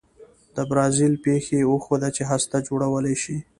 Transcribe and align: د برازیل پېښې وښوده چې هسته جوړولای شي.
د 0.55 0.57
برازیل 0.69 1.13
پېښې 1.25 1.67
وښوده 1.71 2.09
چې 2.15 2.23
هسته 2.31 2.57
جوړولای 2.67 3.15
شي. 3.23 3.37